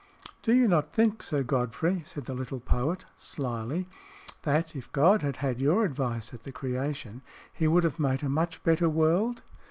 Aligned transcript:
"Do 0.41 0.53
you 0.55 0.67
not 0.67 0.91
think, 0.93 1.21
Sir 1.21 1.43
Godfrey," 1.43 2.01
said 2.07 2.25
the 2.25 2.33
little 2.33 2.59
poet, 2.59 3.05
slily, 3.17 3.87
"that, 4.41 4.75
if 4.75 4.91
God 4.91 5.21
had 5.21 5.35
had 5.35 5.61
your 5.61 5.85
advice 5.85 6.33
at 6.33 6.41
the 6.41 6.51
creation, 6.51 7.21
he 7.53 7.67
would 7.67 7.83
have 7.83 7.99
made 7.99 8.23
a 8.23 8.27
much 8.27 8.63
better 8.63 8.89
world?" 8.89 9.43